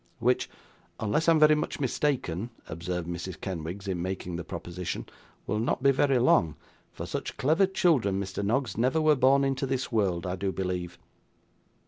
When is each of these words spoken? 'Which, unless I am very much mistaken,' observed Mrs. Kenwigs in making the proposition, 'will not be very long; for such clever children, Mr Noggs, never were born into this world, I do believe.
'Which, 0.17 0.49
unless 0.99 1.29
I 1.29 1.33
am 1.33 1.39
very 1.39 1.53
much 1.53 1.79
mistaken,' 1.79 2.49
observed 2.67 3.07
Mrs. 3.07 3.39
Kenwigs 3.39 3.87
in 3.87 4.01
making 4.01 4.35
the 4.35 4.43
proposition, 4.43 5.05
'will 5.45 5.59
not 5.59 5.83
be 5.83 5.91
very 5.91 6.17
long; 6.17 6.55
for 6.91 7.05
such 7.05 7.37
clever 7.37 7.67
children, 7.67 8.19
Mr 8.19 8.43
Noggs, 8.43 8.79
never 8.79 8.99
were 8.99 9.15
born 9.15 9.43
into 9.43 9.67
this 9.67 9.91
world, 9.91 10.25
I 10.25 10.35
do 10.37 10.51
believe. 10.51 10.97